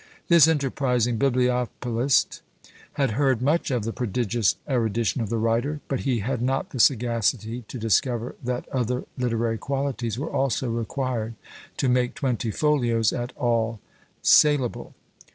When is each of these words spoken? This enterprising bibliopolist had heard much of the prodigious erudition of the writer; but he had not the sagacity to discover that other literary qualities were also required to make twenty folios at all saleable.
This 0.29 0.47
enterprising 0.47 1.19
bibliopolist 1.19 2.41
had 2.93 3.11
heard 3.11 3.39
much 3.39 3.69
of 3.69 3.83
the 3.83 3.93
prodigious 3.93 4.55
erudition 4.67 5.21
of 5.21 5.29
the 5.29 5.37
writer; 5.37 5.79
but 5.87 5.99
he 5.99 6.21
had 6.21 6.41
not 6.41 6.71
the 6.71 6.79
sagacity 6.79 7.65
to 7.67 7.77
discover 7.77 8.33
that 8.43 8.67
other 8.69 9.03
literary 9.15 9.59
qualities 9.59 10.17
were 10.17 10.33
also 10.33 10.71
required 10.71 11.35
to 11.77 11.87
make 11.87 12.15
twenty 12.15 12.49
folios 12.49 13.13
at 13.13 13.31
all 13.37 13.79
saleable. 14.23 14.95